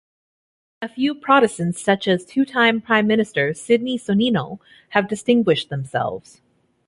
[0.81, 4.57] A few Protestants, such as two-time Prime Minister Sidney Sonnino,
[4.89, 6.41] have distinguished themselves.